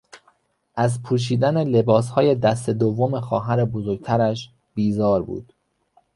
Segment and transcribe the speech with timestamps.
[0.75, 5.53] از پوشیدن لباسهای دست دوم خواهر بزرگترش بیزار بود.